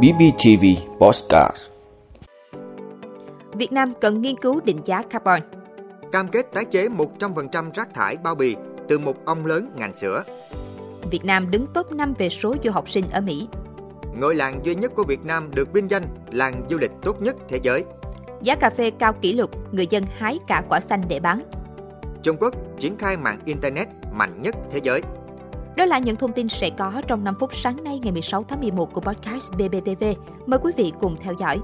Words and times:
BBTV 0.00 0.64
Postcard 0.98 1.56
Việt 3.54 3.72
Nam 3.72 3.92
cần 4.00 4.22
nghiên 4.22 4.36
cứu 4.36 4.60
định 4.64 4.80
giá 4.84 5.02
carbon. 5.10 5.40
Cam 6.12 6.28
kết 6.28 6.46
tái 6.54 6.64
chế 6.64 6.88
100% 7.18 7.70
rác 7.74 7.94
thải 7.94 8.16
bao 8.16 8.34
bì 8.34 8.56
từ 8.88 8.98
một 8.98 9.24
ông 9.24 9.46
lớn 9.46 9.70
ngành 9.76 9.94
sữa. 9.94 10.22
Việt 11.10 11.24
Nam 11.24 11.50
đứng 11.50 11.66
top 11.74 11.92
5 11.92 12.14
về 12.18 12.28
số 12.28 12.54
du 12.64 12.70
học 12.70 12.90
sinh 12.90 13.04
ở 13.10 13.20
Mỹ. 13.20 13.48
Ngôi 14.20 14.34
làng 14.34 14.60
duy 14.64 14.74
nhất 14.74 14.92
của 14.94 15.04
Việt 15.04 15.24
Nam 15.24 15.50
được 15.54 15.72
vinh 15.72 15.90
danh 15.90 16.02
làng 16.30 16.62
du 16.70 16.78
lịch 16.78 16.92
tốt 17.02 17.22
nhất 17.22 17.36
thế 17.48 17.58
giới. 17.62 17.84
Giá 18.42 18.54
cà 18.54 18.70
phê 18.70 18.90
cao 18.90 19.12
kỷ 19.12 19.32
lục, 19.32 19.50
người 19.72 19.86
dân 19.86 20.04
hái 20.18 20.38
cả 20.46 20.62
quả 20.68 20.80
xanh 20.80 21.02
để 21.08 21.20
bán. 21.20 21.42
Trung 22.22 22.36
Quốc 22.40 22.54
triển 22.78 22.96
khai 22.96 23.16
mạng 23.16 23.38
Internet 23.44 23.88
mạnh 24.12 24.42
nhất 24.42 24.54
thế 24.70 24.80
giới. 24.82 25.02
Đó 25.76 25.84
là 25.84 25.98
những 25.98 26.16
thông 26.16 26.32
tin 26.32 26.48
sẽ 26.48 26.70
có 26.78 27.02
trong 27.06 27.24
5 27.24 27.34
phút 27.40 27.54
sáng 27.54 27.84
nay 27.84 28.00
ngày 28.02 28.12
16 28.12 28.44
tháng 28.48 28.60
11 28.60 28.92
của 28.92 29.00
podcast 29.00 29.52
BBTV. 29.52 30.04
Mời 30.46 30.60
quý 30.62 30.72
vị 30.76 30.92
cùng 31.00 31.16
theo 31.20 31.34
dõi. 31.38 31.58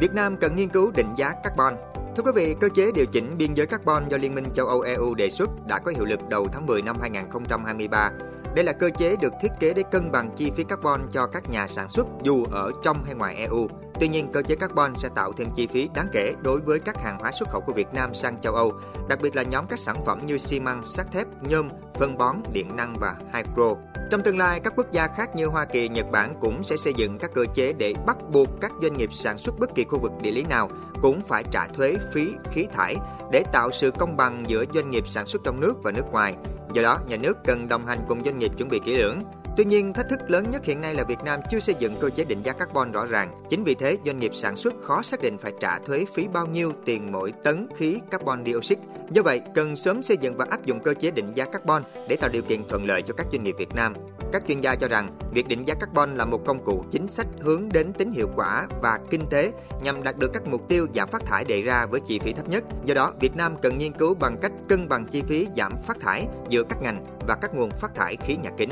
Việt 0.00 0.12
Nam 0.12 0.36
cần 0.36 0.56
nghiên 0.56 0.68
cứu 0.68 0.90
định 0.90 1.06
giá 1.16 1.32
carbon. 1.44 1.74
Thưa 2.16 2.22
quý 2.22 2.30
vị, 2.34 2.54
cơ 2.60 2.68
chế 2.74 2.92
điều 2.94 3.06
chỉnh 3.06 3.38
biên 3.38 3.54
giới 3.54 3.66
carbon 3.66 4.08
do 4.08 4.16
Liên 4.16 4.34
minh 4.34 4.44
châu 4.54 4.66
Âu 4.66 4.80
EU 4.80 5.14
đề 5.14 5.30
xuất 5.30 5.50
đã 5.66 5.78
có 5.78 5.92
hiệu 5.96 6.04
lực 6.04 6.28
đầu 6.28 6.48
tháng 6.52 6.66
10 6.66 6.82
năm 6.82 6.96
2023. 7.00 8.10
Đây 8.54 8.64
là 8.64 8.72
cơ 8.72 8.90
chế 8.98 9.16
được 9.16 9.32
thiết 9.42 9.48
kế 9.60 9.74
để 9.74 9.82
cân 9.92 10.12
bằng 10.12 10.30
chi 10.36 10.50
phí 10.56 10.64
carbon 10.64 11.00
cho 11.12 11.26
các 11.26 11.50
nhà 11.50 11.66
sản 11.66 11.88
xuất 11.88 12.06
dù 12.22 12.44
ở 12.52 12.70
trong 12.82 13.04
hay 13.04 13.14
ngoài 13.14 13.34
EU. 13.36 13.68
Tuy 14.00 14.08
nhiên, 14.08 14.32
cơ 14.32 14.42
chế 14.42 14.54
carbon 14.54 14.94
sẽ 14.96 15.08
tạo 15.14 15.32
thêm 15.32 15.48
chi 15.56 15.66
phí 15.66 15.88
đáng 15.94 16.08
kể 16.12 16.32
đối 16.42 16.60
với 16.60 16.78
các 16.78 17.02
hàng 17.02 17.18
hóa 17.18 17.32
xuất 17.32 17.48
khẩu 17.48 17.60
của 17.60 17.72
Việt 17.72 17.88
Nam 17.92 18.14
sang 18.14 18.40
châu 18.40 18.54
Âu, 18.54 18.72
đặc 19.08 19.18
biệt 19.22 19.36
là 19.36 19.42
nhóm 19.42 19.66
các 19.66 19.78
sản 19.78 20.04
phẩm 20.06 20.20
như 20.26 20.38
xi 20.38 20.60
măng, 20.60 20.84
sắt 20.84 21.12
thép, 21.12 21.26
nhôm, 21.42 21.68
phân 21.94 22.18
bón, 22.18 22.36
điện 22.52 22.76
năng 22.76 22.94
và 23.00 23.14
hydro. 23.34 23.74
Trong 24.10 24.22
tương 24.22 24.38
lai, 24.38 24.60
các 24.60 24.72
quốc 24.76 24.92
gia 24.92 25.06
khác 25.06 25.36
như 25.36 25.46
Hoa 25.46 25.64
Kỳ, 25.64 25.88
Nhật 25.88 26.06
Bản 26.12 26.34
cũng 26.40 26.62
sẽ 26.62 26.76
xây 26.76 26.94
dựng 26.96 27.18
các 27.18 27.30
cơ 27.34 27.46
chế 27.54 27.72
để 27.72 27.94
bắt 28.06 28.16
buộc 28.30 28.48
các 28.60 28.72
doanh 28.82 28.98
nghiệp 28.98 29.10
sản 29.12 29.38
xuất 29.38 29.58
bất 29.58 29.74
kỳ 29.74 29.84
khu 29.84 29.98
vực 29.98 30.12
địa 30.22 30.30
lý 30.30 30.42
nào 30.42 30.70
cũng 31.02 31.22
phải 31.22 31.44
trả 31.50 31.66
thuế 31.66 31.96
phí 32.12 32.32
khí 32.52 32.66
thải 32.74 32.96
để 33.32 33.44
tạo 33.52 33.70
sự 33.72 33.90
công 33.90 34.16
bằng 34.16 34.44
giữa 34.46 34.64
doanh 34.74 34.90
nghiệp 34.90 35.08
sản 35.08 35.26
xuất 35.26 35.42
trong 35.44 35.60
nước 35.60 35.74
và 35.82 35.90
nước 35.90 36.04
ngoài. 36.12 36.34
Do 36.72 36.82
đó, 36.82 36.98
nhà 37.08 37.16
nước 37.16 37.38
cần 37.44 37.68
đồng 37.68 37.86
hành 37.86 37.98
cùng 38.08 38.24
doanh 38.24 38.38
nghiệp 38.38 38.50
chuẩn 38.58 38.68
bị 38.68 38.80
kỹ 38.84 38.96
lưỡng. 38.96 39.22
Tuy 39.56 39.64
nhiên, 39.64 39.92
thách 39.92 40.08
thức 40.08 40.30
lớn 40.30 40.44
nhất 40.50 40.64
hiện 40.64 40.80
nay 40.80 40.94
là 40.94 41.04
Việt 41.04 41.18
Nam 41.24 41.40
chưa 41.50 41.60
xây 41.60 41.74
dựng 41.78 41.96
cơ 42.00 42.10
chế 42.10 42.24
định 42.24 42.42
giá 42.42 42.52
carbon 42.52 42.92
rõ 42.92 43.06
ràng. 43.06 43.34
Chính 43.50 43.64
vì 43.64 43.74
thế, 43.74 43.96
doanh 44.06 44.18
nghiệp 44.18 44.34
sản 44.34 44.56
xuất 44.56 44.74
khó 44.82 45.02
xác 45.02 45.22
định 45.22 45.38
phải 45.38 45.52
trả 45.60 45.78
thuế 45.78 46.04
phí 46.14 46.28
bao 46.28 46.46
nhiêu 46.46 46.72
tiền 46.84 47.12
mỗi 47.12 47.32
tấn 47.44 47.66
khí 47.76 48.00
carbon 48.10 48.44
dioxide. 48.46 48.82
Do 49.10 49.22
vậy, 49.22 49.40
cần 49.54 49.76
sớm 49.76 50.02
xây 50.02 50.16
dựng 50.16 50.36
và 50.36 50.46
áp 50.50 50.66
dụng 50.66 50.80
cơ 50.80 50.94
chế 50.94 51.10
định 51.10 51.32
giá 51.34 51.44
carbon 51.44 51.82
để 52.08 52.16
tạo 52.16 52.30
điều 52.32 52.42
kiện 52.42 52.68
thuận 52.68 52.84
lợi 52.84 53.02
cho 53.02 53.14
các 53.14 53.26
doanh 53.32 53.44
nghiệp 53.44 53.54
Việt 53.58 53.74
Nam. 53.74 53.94
Các 54.32 54.42
chuyên 54.48 54.60
gia 54.60 54.74
cho 54.74 54.88
rằng, 54.88 55.10
việc 55.34 55.48
định 55.48 55.64
giá 55.68 55.74
carbon 55.74 56.16
là 56.16 56.24
một 56.24 56.40
công 56.46 56.64
cụ 56.64 56.84
chính 56.90 57.08
sách 57.08 57.26
hướng 57.40 57.68
đến 57.72 57.92
tính 57.92 58.12
hiệu 58.12 58.28
quả 58.36 58.66
và 58.82 58.98
kinh 59.10 59.26
tế 59.30 59.52
nhằm 59.82 60.02
đạt 60.02 60.18
được 60.18 60.30
các 60.34 60.46
mục 60.46 60.68
tiêu 60.68 60.86
giảm 60.94 61.08
phát 61.08 61.26
thải 61.26 61.44
đề 61.44 61.62
ra 61.62 61.86
với 61.86 62.00
chi 62.00 62.18
phí 62.18 62.32
thấp 62.32 62.48
nhất. 62.48 62.64
Do 62.84 62.94
đó, 62.94 63.12
Việt 63.20 63.36
Nam 63.36 63.56
cần 63.62 63.78
nghiên 63.78 63.92
cứu 63.92 64.14
bằng 64.14 64.36
cách 64.42 64.52
cân 64.68 64.88
bằng 64.88 65.06
chi 65.06 65.22
phí 65.28 65.46
giảm 65.56 65.72
phát 65.86 66.00
thải 66.00 66.26
giữa 66.48 66.62
các 66.62 66.82
ngành 66.82 67.06
và 67.28 67.34
các 67.34 67.54
nguồn 67.54 67.70
phát 67.70 67.94
thải 67.94 68.16
khí 68.16 68.36
nhà 68.36 68.50
kính. 68.58 68.70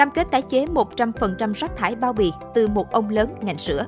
Cam 0.00 0.10
kết 0.10 0.26
tái 0.30 0.42
chế 0.42 0.66
100% 0.66 1.52
rác 1.54 1.76
thải 1.76 1.94
bao 1.94 2.12
bì 2.12 2.32
từ 2.54 2.66
một 2.66 2.92
ông 2.92 3.10
lớn 3.10 3.34
ngành 3.42 3.58
sữa. 3.58 3.86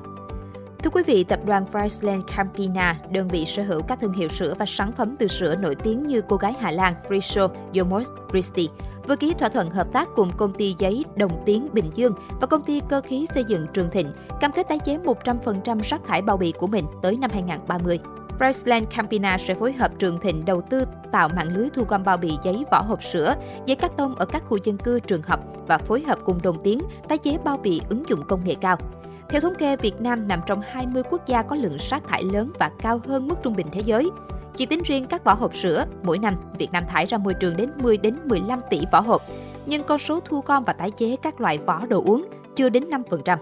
Thưa 0.83 0.89
quý 0.89 1.03
vị, 1.03 1.23
tập 1.23 1.39
đoàn 1.45 1.65
Friesland 1.71 2.21
Campina, 2.21 2.95
đơn 3.11 3.27
vị 3.27 3.45
sở 3.45 3.63
hữu 3.63 3.81
các 3.81 3.99
thương 4.01 4.13
hiệu 4.13 4.29
sữa 4.29 4.53
và 4.59 4.65
sản 4.65 4.91
phẩm 4.91 5.15
từ 5.19 5.27
sữa 5.27 5.55
nổi 5.55 5.75
tiếng 5.75 6.03
như 6.03 6.21
cô 6.21 6.37
gái 6.37 6.53
Hà 6.59 6.71
Lan 6.71 6.93
Friso 7.09 7.49
Yomos 7.77 8.09
Christie, 8.31 8.67
vừa 9.07 9.15
ký 9.15 9.33
thỏa 9.39 9.49
thuận 9.49 9.69
hợp 9.69 9.87
tác 9.93 10.07
cùng 10.15 10.29
công 10.37 10.53
ty 10.53 10.75
giấy 10.77 11.05
Đồng 11.15 11.43
Tiến 11.45 11.67
Bình 11.73 11.91
Dương 11.95 12.13
và 12.41 12.47
công 12.47 12.63
ty 12.63 12.81
cơ 12.89 13.01
khí 13.01 13.27
xây 13.33 13.43
dựng 13.47 13.67
Trường 13.73 13.89
Thịnh, 13.89 14.07
cam 14.39 14.51
kết 14.51 14.67
tái 14.67 14.79
chế 14.79 14.97
100% 14.97 15.79
rác 15.79 16.01
thải 16.07 16.21
bao 16.21 16.37
bì 16.37 16.51
của 16.51 16.67
mình 16.67 16.85
tới 17.01 17.17
năm 17.17 17.29
2030. 17.33 17.99
Friesland 18.39 18.85
Campina 18.85 19.37
sẽ 19.37 19.53
phối 19.53 19.73
hợp 19.73 19.91
Trường 19.99 20.19
Thịnh 20.19 20.45
đầu 20.45 20.61
tư 20.61 20.85
tạo 21.11 21.29
mạng 21.35 21.55
lưới 21.57 21.69
thu 21.73 21.83
gom 21.83 22.03
bao 22.03 22.17
bì 22.17 22.37
giấy 22.43 22.65
vỏ 22.71 22.81
hộp 22.81 23.03
sữa, 23.03 23.35
giấy 23.65 23.75
cắt 23.75 23.91
tông 23.97 24.15
ở 24.15 24.25
các 24.25 24.43
khu 24.45 24.57
dân 24.63 24.77
cư, 24.77 24.99
trường 24.99 25.21
học 25.21 25.39
và 25.67 25.77
phối 25.77 26.01
hợp 26.01 26.19
cùng 26.25 26.41
Đồng 26.41 26.57
Tiến 26.63 26.79
tái 27.09 27.17
chế 27.17 27.37
bao 27.43 27.57
bì 27.57 27.81
ứng 27.89 28.09
dụng 28.09 28.23
công 28.27 28.43
nghệ 28.43 28.55
cao. 28.61 28.77
Theo 29.29 29.41
thống 29.41 29.55
kê, 29.55 29.75
Việt 29.75 30.01
Nam 30.01 30.27
nằm 30.27 30.41
trong 30.45 30.61
20 30.61 31.03
quốc 31.09 31.27
gia 31.27 31.41
có 31.41 31.55
lượng 31.55 31.77
rác 31.89 32.03
thải 32.07 32.23
lớn 32.23 32.51
và 32.59 32.71
cao 32.79 33.01
hơn 33.07 33.27
mức 33.27 33.35
trung 33.43 33.55
bình 33.55 33.67
thế 33.71 33.81
giới. 33.85 34.09
Chỉ 34.55 34.65
tính 34.65 34.81
riêng 34.85 35.05
các 35.05 35.23
vỏ 35.23 35.33
hộp 35.33 35.55
sữa, 35.55 35.85
mỗi 36.03 36.19
năm 36.19 36.35
Việt 36.57 36.71
Nam 36.71 36.83
thải 36.89 37.05
ra 37.05 37.17
môi 37.17 37.33
trường 37.33 37.57
đến 37.57 37.69
10 37.81 37.97
đến 37.97 38.17
15 38.25 38.61
tỷ 38.69 38.81
vỏ 38.91 38.99
hộp, 38.99 39.21
nhưng 39.65 39.83
con 39.83 39.99
số 39.99 40.19
thu 40.25 40.41
gom 40.45 40.63
và 40.63 40.73
tái 40.73 40.91
chế 40.91 41.15
các 41.21 41.41
loại 41.41 41.57
vỏ 41.57 41.85
đồ 41.85 42.03
uống 42.05 42.27
chưa 42.55 42.69
đến 42.69 42.83
5%. 42.89 43.37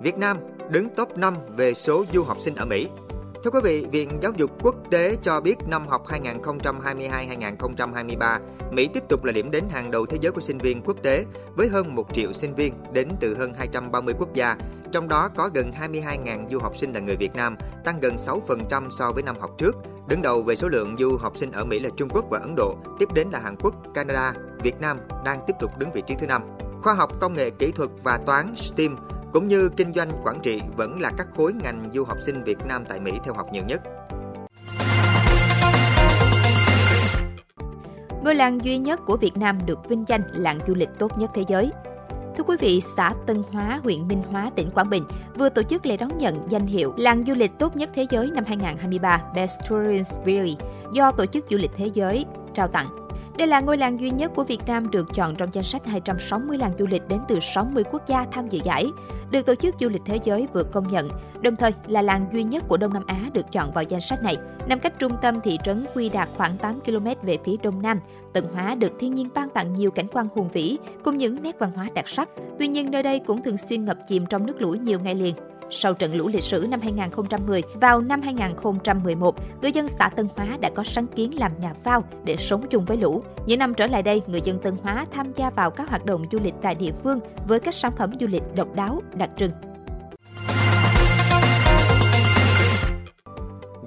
Việt 0.00 0.18
Nam 0.18 0.38
đứng 0.70 0.88
top 0.96 1.18
5 1.18 1.36
về 1.56 1.74
số 1.74 2.04
du 2.12 2.24
học 2.24 2.40
sinh 2.40 2.54
ở 2.54 2.64
Mỹ. 2.64 2.88
Thưa 3.44 3.50
quý 3.50 3.60
vị, 3.62 3.86
Viện 3.92 4.18
Giáo 4.22 4.32
dục 4.36 4.50
Quốc 4.62 4.74
tế 4.90 5.16
cho 5.22 5.40
biết 5.40 5.56
năm 5.66 5.86
học 5.86 6.06
2022-2023, 6.06 8.40
Mỹ 8.70 8.88
tiếp 8.94 9.02
tục 9.08 9.24
là 9.24 9.32
điểm 9.32 9.50
đến 9.50 9.64
hàng 9.70 9.90
đầu 9.90 10.06
thế 10.06 10.18
giới 10.20 10.32
của 10.32 10.40
sinh 10.40 10.58
viên 10.58 10.82
quốc 10.82 10.96
tế 11.02 11.24
với 11.56 11.68
hơn 11.68 11.94
1 11.94 12.14
triệu 12.14 12.32
sinh 12.32 12.54
viên 12.54 12.74
đến 12.92 13.08
từ 13.20 13.34
hơn 13.34 13.52
230 13.58 14.14
quốc 14.18 14.34
gia, 14.34 14.56
trong 14.92 15.08
đó 15.08 15.28
có 15.36 15.50
gần 15.54 15.70
22.000 15.80 16.50
du 16.50 16.58
học 16.58 16.76
sinh 16.76 16.92
là 16.92 17.00
người 17.00 17.16
Việt 17.16 17.34
Nam, 17.34 17.56
tăng 17.84 18.00
gần 18.00 18.16
6% 18.16 18.90
so 18.90 19.12
với 19.12 19.22
năm 19.22 19.36
học 19.40 19.50
trước. 19.58 19.76
Đứng 20.08 20.22
đầu 20.22 20.42
về 20.42 20.56
số 20.56 20.68
lượng 20.68 20.96
du 20.98 21.16
học 21.16 21.36
sinh 21.36 21.52
ở 21.52 21.64
Mỹ 21.64 21.78
là 21.78 21.90
Trung 21.96 22.08
Quốc 22.08 22.24
và 22.30 22.38
Ấn 22.38 22.54
Độ, 22.56 22.76
tiếp 22.98 23.08
đến 23.14 23.30
là 23.30 23.38
Hàn 23.38 23.56
Quốc, 23.56 23.74
Canada, 23.94 24.34
Việt 24.62 24.80
Nam 24.80 25.00
đang 25.24 25.40
tiếp 25.46 25.54
tục 25.60 25.78
đứng 25.78 25.92
vị 25.92 26.02
trí 26.06 26.14
thứ 26.20 26.26
năm. 26.26 26.42
Khoa 26.82 26.94
học, 26.94 27.20
công 27.20 27.34
nghệ, 27.34 27.50
kỹ 27.50 27.72
thuật 27.72 27.90
và 28.02 28.18
toán 28.26 28.54
STEAM 28.56 28.96
cũng 29.32 29.48
như 29.48 29.68
kinh 29.76 29.92
doanh 29.92 30.08
quản 30.24 30.40
trị 30.42 30.60
vẫn 30.76 31.00
là 31.00 31.10
các 31.18 31.26
khối 31.36 31.52
ngành 31.52 31.88
du 31.92 32.04
học 32.04 32.16
sinh 32.20 32.44
Việt 32.44 32.58
Nam 32.68 32.84
tại 32.88 33.00
Mỹ 33.00 33.12
theo 33.24 33.34
học 33.34 33.46
nhiều 33.52 33.62
nhất. 33.66 33.80
Ngôi 38.24 38.34
làng 38.34 38.64
duy 38.64 38.78
nhất 38.78 39.00
của 39.06 39.16
Việt 39.16 39.36
Nam 39.36 39.58
được 39.66 39.88
vinh 39.88 40.04
danh 40.08 40.22
làng 40.32 40.58
du 40.66 40.74
lịch 40.74 40.88
tốt 40.98 41.18
nhất 41.18 41.30
thế 41.34 41.44
giới. 41.48 41.70
Thưa 42.36 42.44
quý 42.44 42.56
vị, 42.60 42.82
xã 42.96 43.12
Tân 43.26 43.42
Hóa, 43.52 43.80
huyện 43.82 44.08
Minh 44.08 44.22
Hóa, 44.30 44.50
tỉnh 44.56 44.70
Quảng 44.74 44.90
Bình 44.90 45.04
vừa 45.34 45.48
tổ 45.48 45.62
chức 45.62 45.86
lễ 45.86 45.96
đón 45.96 46.18
nhận 46.18 46.38
danh 46.48 46.66
hiệu 46.66 46.94
Làng 46.96 47.24
du 47.26 47.34
lịch 47.34 47.50
tốt 47.58 47.76
nhất 47.76 47.90
thế 47.94 48.06
giới 48.10 48.30
năm 48.30 48.44
2023 48.46 49.22
Best 49.34 49.60
Tourism 49.68 50.14
Village 50.24 50.66
do 50.92 51.10
Tổ 51.10 51.26
chức 51.26 51.46
Du 51.50 51.56
lịch 51.56 51.70
Thế 51.76 51.90
giới 51.94 52.24
trao 52.54 52.68
tặng. 52.68 53.05
Đây 53.38 53.46
là 53.46 53.60
ngôi 53.60 53.78
làng 53.78 54.00
duy 54.00 54.10
nhất 54.10 54.32
của 54.34 54.44
Việt 54.44 54.60
Nam 54.66 54.90
được 54.90 55.14
chọn 55.14 55.36
trong 55.36 55.48
danh 55.52 55.64
sách 55.64 55.86
260 55.86 56.58
làng 56.58 56.70
du 56.78 56.86
lịch 56.86 57.02
đến 57.08 57.20
từ 57.28 57.40
60 57.40 57.84
quốc 57.92 58.02
gia 58.08 58.26
tham 58.32 58.48
dự 58.48 58.60
giải, 58.64 58.86
được 59.30 59.46
Tổ 59.46 59.54
chức 59.54 59.74
Du 59.80 59.88
lịch 59.88 60.02
Thế 60.04 60.18
giới 60.24 60.48
vừa 60.52 60.62
công 60.72 60.88
nhận, 60.90 61.08
đồng 61.42 61.56
thời 61.56 61.72
là 61.86 62.02
làng 62.02 62.26
duy 62.32 62.44
nhất 62.44 62.64
của 62.68 62.76
Đông 62.76 62.94
Nam 62.94 63.02
Á 63.06 63.20
được 63.32 63.52
chọn 63.52 63.72
vào 63.72 63.84
danh 63.84 64.00
sách 64.00 64.22
này. 64.22 64.36
Nằm 64.68 64.78
cách 64.78 64.98
trung 64.98 65.12
tâm 65.22 65.40
thị 65.40 65.58
trấn 65.64 65.86
Quy 65.94 66.08
Đạt 66.08 66.28
khoảng 66.36 66.58
8 66.58 66.80
km 66.80 67.06
về 67.22 67.38
phía 67.44 67.56
đông 67.62 67.82
nam, 67.82 68.00
tận 68.32 68.44
Hóa 68.54 68.74
được 68.74 68.92
thiên 69.00 69.14
nhiên 69.14 69.28
ban 69.34 69.50
tặng 69.50 69.74
nhiều 69.74 69.90
cảnh 69.90 70.06
quan 70.12 70.28
hùng 70.34 70.48
vĩ 70.52 70.78
cùng 71.04 71.16
những 71.16 71.42
nét 71.42 71.58
văn 71.58 71.70
hóa 71.76 71.88
đặc 71.94 72.08
sắc. 72.08 72.28
Tuy 72.58 72.68
nhiên 72.68 72.90
nơi 72.90 73.02
đây 73.02 73.18
cũng 73.18 73.42
thường 73.42 73.56
xuyên 73.56 73.84
ngập 73.84 73.98
chìm 74.08 74.26
trong 74.26 74.46
nước 74.46 74.62
lũ 74.62 74.70
nhiều 74.70 75.00
ngày 75.00 75.14
liền. 75.14 75.34
Sau 75.70 75.94
trận 75.94 76.14
lũ 76.14 76.28
lịch 76.28 76.44
sử 76.44 76.66
năm 76.70 76.80
2010, 76.80 77.62
vào 77.74 78.00
năm 78.00 78.22
2011, 78.22 79.34
người 79.62 79.72
dân 79.72 79.88
xã 79.88 80.08
Tân 80.08 80.28
Hóa 80.36 80.46
đã 80.60 80.70
có 80.74 80.82
sáng 80.84 81.06
kiến 81.06 81.38
làm 81.38 81.52
nhà 81.58 81.74
phao 81.84 82.04
để 82.24 82.36
sống 82.36 82.66
chung 82.70 82.84
với 82.84 82.96
lũ. 82.96 83.22
Những 83.46 83.58
năm 83.58 83.74
trở 83.74 83.86
lại 83.86 84.02
đây, 84.02 84.22
người 84.26 84.40
dân 84.44 84.58
Tân 84.58 84.76
Hóa 84.82 85.06
tham 85.10 85.32
gia 85.36 85.50
vào 85.50 85.70
các 85.70 85.88
hoạt 85.88 86.04
động 86.04 86.24
du 86.32 86.38
lịch 86.42 86.54
tại 86.62 86.74
địa 86.74 86.92
phương 87.04 87.20
với 87.48 87.60
các 87.60 87.74
sản 87.74 87.92
phẩm 87.98 88.12
du 88.20 88.26
lịch 88.26 88.42
độc 88.54 88.74
đáo, 88.74 89.02
đặc 89.14 89.30
trưng. 89.36 89.50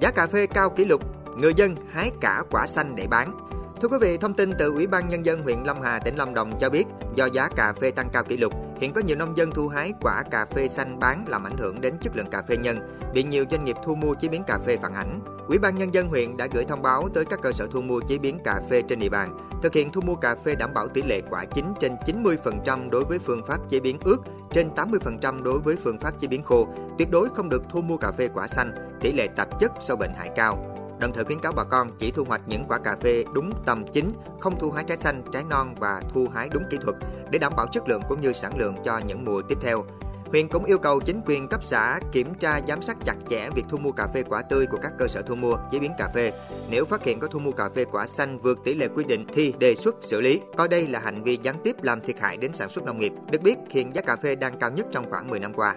Giá 0.00 0.10
cà 0.10 0.26
phê 0.26 0.46
cao 0.46 0.70
kỷ 0.70 0.84
lục, 0.84 1.00
người 1.38 1.52
dân 1.56 1.74
hái 1.92 2.10
cả 2.20 2.42
quả 2.50 2.66
xanh 2.66 2.96
để 2.96 3.06
bán. 3.10 3.49
Thưa 3.80 3.88
quý 3.88 3.96
vị, 4.00 4.18
thông 4.18 4.34
tin 4.34 4.52
từ 4.58 4.72
Ủy 4.72 4.86
ban 4.86 5.08
Nhân 5.08 5.26
dân 5.26 5.42
huyện 5.42 5.58
Lâm 5.64 5.80
Hà, 5.82 5.98
tỉnh 5.98 6.16
Lâm 6.16 6.34
Đồng 6.34 6.58
cho 6.60 6.70
biết, 6.70 6.84
do 7.14 7.26
giá 7.26 7.48
cà 7.48 7.72
phê 7.80 7.90
tăng 7.90 8.08
cao 8.12 8.22
kỷ 8.24 8.36
lục, 8.36 8.52
hiện 8.80 8.92
có 8.92 9.00
nhiều 9.00 9.16
nông 9.16 9.36
dân 9.36 9.50
thu 9.50 9.68
hái 9.68 9.92
quả 10.00 10.22
cà 10.30 10.46
phê 10.46 10.68
xanh 10.68 10.98
bán 10.98 11.24
làm 11.28 11.46
ảnh 11.46 11.56
hưởng 11.56 11.80
đến 11.80 11.94
chất 12.00 12.16
lượng 12.16 12.26
cà 12.30 12.42
phê 12.48 12.56
nhân, 12.56 12.78
bị 13.14 13.22
nhiều 13.22 13.44
doanh 13.50 13.64
nghiệp 13.64 13.76
thu 13.84 13.94
mua 13.94 14.14
chế 14.14 14.28
biến 14.28 14.42
cà 14.46 14.58
phê 14.66 14.76
phản 14.76 14.94
ánh. 14.94 15.20
Ủy 15.48 15.58
ban 15.58 15.74
Nhân 15.74 15.94
dân 15.94 16.08
huyện 16.08 16.36
đã 16.36 16.46
gửi 16.52 16.64
thông 16.64 16.82
báo 16.82 17.08
tới 17.14 17.24
các 17.24 17.38
cơ 17.42 17.52
sở 17.52 17.66
thu 17.72 17.80
mua 17.80 18.00
chế 18.08 18.18
biến 18.18 18.38
cà 18.44 18.60
phê 18.70 18.82
trên 18.88 18.98
địa 18.98 19.08
bàn, 19.08 19.48
thực 19.62 19.74
hiện 19.74 19.92
thu 19.92 20.00
mua 20.00 20.14
cà 20.14 20.34
phê 20.34 20.54
đảm 20.54 20.74
bảo 20.74 20.88
tỷ 20.88 21.02
lệ 21.02 21.20
quả 21.30 21.44
chín 21.44 21.64
trên 21.80 21.96
90% 22.06 22.90
đối 22.90 23.04
với 23.04 23.18
phương 23.18 23.42
pháp 23.44 23.58
chế 23.70 23.80
biến 23.80 23.98
ướt, 24.04 24.18
trên 24.52 24.70
80% 24.74 25.42
đối 25.42 25.58
với 25.58 25.76
phương 25.84 25.98
pháp 25.98 26.20
chế 26.20 26.28
biến 26.28 26.42
khô, 26.42 26.68
tuyệt 26.98 27.08
đối 27.10 27.28
không 27.28 27.48
được 27.48 27.62
thu 27.72 27.82
mua 27.82 27.96
cà 27.96 28.12
phê 28.12 28.28
quả 28.34 28.48
xanh, 28.48 28.72
tỷ 29.00 29.12
lệ 29.12 29.28
tạp 29.36 29.60
chất 29.60 29.72
sâu 29.80 29.96
bệnh 29.96 30.12
hại 30.16 30.30
cao 30.36 30.69
đồng 31.00 31.12
thời 31.12 31.24
khuyến 31.24 31.40
cáo 31.40 31.52
bà 31.52 31.64
con 31.64 31.90
chỉ 31.98 32.10
thu 32.10 32.24
hoạch 32.24 32.40
những 32.46 32.64
quả 32.68 32.78
cà 32.78 32.96
phê 33.00 33.24
đúng 33.34 33.50
tầm 33.66 33.84
chín, 33.92 34.12
không 34.40 34.58
thu 34.58 34.70
hái 34.70 34.84
trái 34.84 34.98
xanh, 34.98 35.22
trái 35.32 35.44
non 35.44 35.74
và 35.78 36.02
thu 36.12 36.28
hái 36.34 36.48
đúng 36.52 36.62
kỹ 36.70 36.78
thuật 36.82 36.96
để 37.30 37.38
đảm 37.38 37.52
bảo 37.56 37.66
chất 37.72 37.88
lượng 37.88 38.00
cũng 38.08 38.20
như 38.20 38.32
sản 38.32 38.58
lượng 38.58 38.74
cho 38.84 39.00
những 39.06 39.24
mùa 39.24 39.42
tiếp 39.48 39.58
theo. 39.62 39.84
Huyện 40.30 40.48
cũng 40.48 40.64
yêu 40.64 40.78
cầu 40.78 41.00
chính 41.00 41.20
quyền 41.26 41.48
cấp 41.48 41.64
xã 41.64 42.00
kiểm 42.12 42.34
tra 42.34 42.60
giám 42.68 42.82
sát 42.82 42.96
chặt 43.04 43.14
chẽ 43.30 43.48
việc 43.54 43.62
thu 43.68 43.78
mua 43.78 43.92
cà 43.92 44.06
phê 44.06 44.22
quả 44.28 44.42
tươi 44.42 44.66
của 44.66 44.78
các 44.82 44.92
cơ 44.98 45.08
sở 45.08 45.22
thu 45.22 45.34
mua 45.34 45.56
chế 45.72 45.78
biến 45.78 45.92
cà 45.98 46.08
phê. 46.14 46.32
Nếu 46.68 46.84
phát 46.84 47.04
hiện 47.04 47.20
có 47.20 47.28
thu 47.28 47.38
mua 47.38 47.52
cà 47.52 47.68
phê 47.68 47.84
quả 47.92 48.06
xanh 48.06 48.38
vượt 48.38 48.58
tỷ 48.64 48.74
lệ 48.74 48.88
quy 48.94 49.04
định 49.04 49.26
thì 49.34 49.54
đề 49.58 49.74
xuất 49.74 49.94
xử 50.00 50.20
lý, 50.20 50.40
coi 50.56 50.68
đây 50.68 50.86
là 50.86 51.00
hành 51.00 51.22
vi 51.22 51.38
gián 51.42 51.56
tiếp 51.64 51.82
làm 51.82 52.00
thiệt 52.00 52.20
hại 52.20 52.36
đến 52.36 52.52
sản 52.52 52.68
xuất 52.68 52.84
nông 52.84 52.98
nghiệp. 52.98 53.12
Được 53.30 53.42
biết, 53.42 53.56
hiện 53.70 53.94
giá 53.94 54.02
cà 54.02 54.16
phê 54.16 54.34
đang 54.34 54.58
cao 54.58 54.70
nhất 54.70 54.86
trong 54.92 55.10
khoảng 55.10 55.30
10 55.30 55.40
năm 55.40 55.54
qua. 55.54 55.74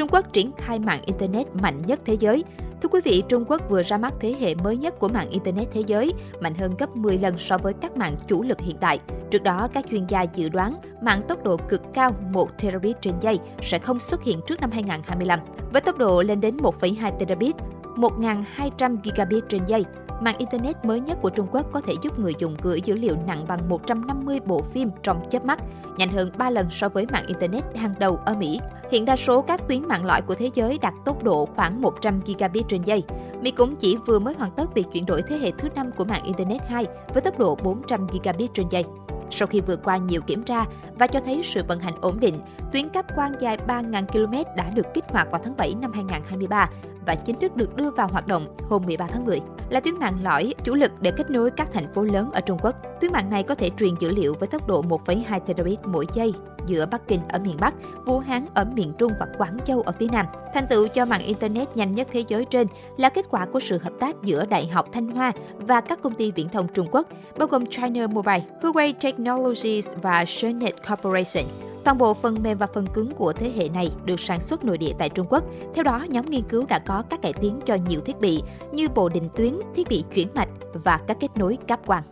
Trung 0.00 0.08
Quốc 0.12 0.32
triển 0.32 0.52
khai 0.56 0.78
mạng 0.78 1.02
Internet 1.06 1.46
mạnh 1.62 1.82
nhất 1.86 2.00
thế 2.04 2.14
giới. 2.20 2.44
Thưa 2.82 2.88
quý 2.88 3.00
vị, 3.04 3.22
Trung 3.28 3.44
Quốc 3.48 3.62
vừa 3.70 3.82
ra 3.82 3.98
mắt 3.98 4.14
thế 4.20 4.34
hệ 4.40 4.54
mới 4.54 4.76
nhất 4.76 4.98
của 4.98 5.08
mạng 5.08 5.30
Internet 5.30 5.68
thế 5.72 5.80
giới, 5.86 6.12
mạnh 6.40 6.54
hơn 6.54 6.74
gấp 6.78 6.96
10 6.96 7.18
lần 7.18 7.38
so 7.38 7.58
với 7.58 7.72
các 7.72 7.96
mạng 7.96 8.16
chủ 8.28 8.42
lực 8.42 8.60
hiện 8.60 8.76
tại. 8.80 9.00
Trước 9.30 9.42
đó, 9.42 9.68
các 9.74 9.84
chuyên 9.90 10.06
gia 10.06 10.22
dự 10.22 10.48
đoán 10.48 10.76
mạng 11.02 11.22
tốc 11.28 11.44
độ 11.44 11.56
cực 11.56 11.82
cao 11.94 12.10
1 12.32 12.48
terabit 12.62 12.96
trên 13.00 13.14
giây 13.20 13.38
sẽ 13.62 13.78
không 13.78 14.00
xuất 14.00 14.22
hiện 14.22 14.40
trước 14.46 14.60
năm 14.60 14.70
2025. 14.70 15.38
Với 15.72 15.80
tốc 15.80 15.98
độ 15.98 16.22
lên 16.22 16.40
đến 16.40 16.56
1,2 16.56 17.18
terabit, 17.18 17.56
1.200 17.96 18.96
gigabit 19.04 19.44
trên 19.48 19.60
giây, 19.66 19.84
Mạng 20.20 20.38
Internet 20.38 20.84
mới 20.84 21.00
nhất 21.00 21.18
của 21.22 21.30
Trung 21.30 21.46
Quốc 21.50 21.66
có 21.72 21.80
thể 21.80 21.94
giúp 22.02 22.18
người 22.18 22.34
dùng 22.38 22.56
gửi 22.62 22.80
dữ 22.84 22.94
liệu 22.94 23.16
nặng 23.26 23.44
bằng 23.48 23.68
150 23.68 24.40
bộ 24.46 24.62
phim 24.62 24.90
trong 25.02 25.22
chớp 25.30 25.44
mắt, 25.44 25.60
nhanh 25.96 26.08
hơn 26.08 26.30
3 26.38 26.50
lần 26.50 26.66
so 26.70 26.88
với 26.88 27.06
mạng 27.12 27.26
Internet 27.26 27.64
hàng 27.76 27.94
đầu 27.98 28.18
ở 28.24 28.34
Mỹ. 28.34 28.60
Hiện 28.90 29.04
đa 29.04 29.16
số 29.16 29.42
các 29.42 29.60
tuyến 29.68 29.88
mạng 29.88 30.04
lõi 30.04 30.22
của 30.22 30.34
thế 30.34 30.50
giới 30.54 30.78
đạt 30.78 30.94
tốc 31.04 31.24
độ 31.24 31.48
khoảng 31.56 31.80
100 31.80 32.20
gigabit 32.26 32.64
trên 32.68 32.82
giây. 32.82 33.02
Mỹ 33.40 33.50
cũng 33.50 33.76
chỉ 33.76 33.96
vừa 34.06 34.18
mới 34.18 34.34
hoàn 34.34 34.50
tất 34.50 34.74
việc 34.74 34.86
chuyển 34.92 35.06
đổi 35.06 35.22
thế 35.22 35.38
hệ 35.38 35.50
thứ 35.58 35.68
năm 35.74 35.90
của 35.96 36.04
mạng 36.04 36.24
Internet 36.24 36.60
2 36.68 36.86
với 37.14 37.22
tốc 37.22 37.38
độ 37.38 37.58
400 37.62 38.06
gigabit 38.12 38.50
trên 38.54 38.66
giây. 38.70 38.84
Sau 39.30 39.48
khi 39.48 39.60
vượt 39.60 39.80
qua 39.84 39.96
nhiều 39.96 40.20
kiểm 40.20 40.42
tra 40.42 40.64
và 40.98 41.06
cho 41.06 41.20
thấy 41.20 41.40
sự 41.44 41.62
vận 41.68 41.80
hành 41.80 41.94
ổn 42.00 42.20
định, 42.20 42.40
tuyến 42.72 42.88
cáp 42.88 43.14
quang 43.14 43.32
dài 43.40 43.58
3.000 43.66 44.06
km 44.06 44.56
đã 44.56 44.70
được 44.70 44.86
kích 44.94 45.04
hoạt 45.08 45.30
vào 45.30 45.40
tháng 45.44 45.56
7 45.56 45.74
năm 45.74 45.92
2023 45.92 46.70
và 47.06 47.14
chính 47.14 47.36
thức 47.36 47.56
được 47.56 47.76
đưa 47.76 47.90
vào 47.90 48.08
hoạt 48.08 48.26
động 48.26 48.56
hôm 48.68 48.82
13 48.86 49.06
tháng 49.06 49.24
10. 49.24 49.40
Là 49.68 49.80
tuyến 49.80 49.98
mạng 49.98 50.18
lõi 50.22 50.54
chủ 50.64 50.74
lực 50.74 50.92
để 51.00 51.10
kết 51.16 51.30
nối 51.30 51.50
các 51.50 51.68
thành 51.72 51.94
phố 51.94 52.02
lớn 52.02 52.30
ở 52.32 52.40
Trung 52.40 52.58
Quốc. 52.62 52.76
Tuyến 53.00 53.12
mạng 53.12 53.30
này 53.30 53.42
có 53.42 53.54
thể 53.54 53.70
truyền 53.78 53.94
dữ 54.00 54.12
liệu 54.12 54.34
với 54.34 54.48
tốc 54.48 54.68
độ 54.68 54.82
1,2 54.82 55.40
terabit 55.40 55.78
mỗi 55.84 56.06
giây 56.14 56.34
giữa 56.66 56.86
Bắc 56.86 57.08
Kinh 57.08 57.20
ở 57.28 57.38
miền 57.38 57.56
Bắc, 57.60 57.74
Vũ 58.06 58.18
Hán 58.18 58.46
ở 58.54 58.64
miền 58.74 58.92
Trung 58.98 59.12
và 59.20 59.26
Quảng 59.38 59.58
Châu 59.64 59.82
ở 59.82 59.92
phía 59.98 60.06
Nam. 60.12 60.26
Thành 60.54 60.66
tựu 60.70 60.88
cho 60.88 61.04
mạng 61.04 61.20
Internet 61.20 61.76
nhanh 61.76 61.94
nhất 61.94 62.08
thế 62.12 62.24
giới 62.28 62.44
trên 62.44 62.66
là 62.96 63.08
kết 63.08 63.26
quả 63.30 63.46
của 63.46 63.60
sự 63.60 63.78
hợp 63.78 63.92
tác 64.00 64.16
giữa 64.22 64.46
Đại 64.46 64.66
học 64.66 64.86
Thanh 64.92 65.08
Hoa 65.08 65.32
và 65.54 65.80
các 65.80 66.02
công 66.02 66.14
ty 66.14 66.30
viễn 66.30 66.48
thông 66.48 66.68
Trung 66.68 66.88
Quốc, 66.90 67.08
bao 67.38 67.48
gồm 67.48 67.66
China 67.66 68.06
Mobile, 68.06 68.44
Huawei 68.62 68.94
Technologies 69.00 69.88
và 70.02 70.24
Shellnet 70.24 70.74
Corporation. 70.88 71.69
Toàn 71.84 71.98
bộ 71.98 72.14
phần 72.14 72.42
mềm 72.42 72.58
và 72.58 72.66
phần 72.74 72.86
cứng 72.86 73.12
của 73.14 73.32
thế 73.32 73.52
hệ 73.56 73.68
này 73.68 73.90
được 74.04 74.20
sản 74.20 74.40
xuất 74.40 74.64
nội 74.64 74.78
địa 74.78 74.92
tại 74.98 75.08
Trung 75.08 75.26
Quốc. 75.30 75.44
Theo 75.74 75.84
đó, 75.84 76.06
nhóm 76.08 76.26
nghiên 76.26 76.42
cứu 76.42 76.66
đã 76.66 76.78
có 76.78 77.02
các 77.10 77.22
cải 77.22 77.32
tiến 77.32 77.60
cho 77.66 77.74
nhiều 77.74 78.00
thiết 78.00 78.20
bị 78.20 78.42
như 78.72 78.88
bộ 78.88 79.08
định 79.08 79.28
tuyến, 79.36 79.54
thiết 79.76 79.88
bị 79.88 80.04
chuyển 80.14 80.28
mạch 80.34 80.48
và 80.72 81.00
các 81.06 81.16
kết 81.20 81.28
nối 81.36 81.58
cáp 81.66 81.86
quang. 81.86 82.02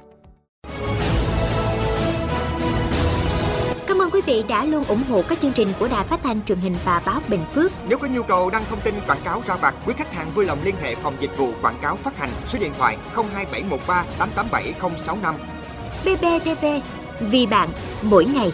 Cảm 3.87 4.03
ơn 4.03 4.11
quý 4.11 4.21
vị 4.27 4.45
đã 4.49 4.65
luôn 4.65 4.85
ủng 4.85 5.03
hộ 5.11 5.23
các 5.29 5.41
chương 5.41 5.53
trình 5.53 5.69
của 5.79 5.89
Đài 5.89 6.05
Phát 6.05 6.21
thanh 6.23 6.45
truyền 6.45 6.59
hình 6.59 6.75
và 6.85 7.03
báo 7.07 7.21
Bình 7.29 7.41
Phước. 7.53 7.73
Nếu 7.89 7.99
có 7.99 8.09
nhu 8.09 8.23
cầu 8.23 8.51
đăng 8.51 8.65
thông 8.71 8.81
tin 8.81 8.95
quảng 9.07 9.21
cáo 9.25 9.43
ra 9.47 9.57
vặt, 9.57 9.75
quý 9.87 9.95
khách 9.97 10.15
hàng 10.15 10.31
vui 10.35 10.45
lòng 10.45 10.59
liên 10.65 10.75
hệ 10.83 10.95
phòng 10.95 11.15
dịch 11.21 11.39
vụ 11.39 11.49
quảng 11.63 11.79
cáo 11.83 11.97
phát 11.97 12.19
hành 12.19 12.31
số 12.47 12.59
điện 12.59 12.73
thoại 12.79 12.97
02713 13.15 14.05
887065. 14.19 15.35
BBTV, 16.05 16.67
vì 17.21 17.47
bạn, 17.47 17.69
mỗi 18.03 18.25
ngày. 18.25 18.53